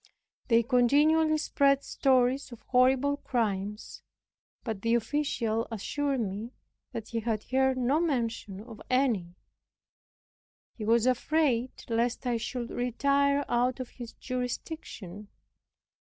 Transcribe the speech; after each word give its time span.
They 0.47 0.63
continually 0.63 1.37
spread 1.37 1.83
stories 1.83 2.51
of 2.51 2.61
horrible 2.61 3.17
crimes; 3.17 4.01
but 4.63 4.81
the 4.81 4.95
official 4.95 5.67
assured 5.69 6.21
me 6.21 6.53
that 6.91 7.09
he 7.09 7.19
had 7.19 7.43
heard 7.43 7.77
no 7.77 7.99
mention 7.99 8.61
of 8.61 8.81
any. 8.89 9.35
He 10.73 10.85
was 10.85 11.05
afraid 11.05 11.83
lest 11.87 12.25
I 12.25 12.37
should 12.37 12.71
retire 12.71 13.45
out 13.47 13.79
of 13.79 13.89
his 13.89 14.13
jurisdiction. 14.13 15.27